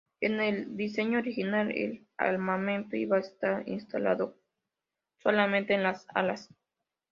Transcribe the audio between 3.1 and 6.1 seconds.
a estar instalado solamente en las